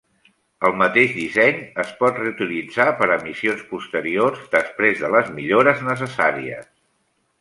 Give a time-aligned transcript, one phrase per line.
[0.69, 6.73] El mateix disseny es pot reutilitzar per a missions posteriors, després de les millores necessàries.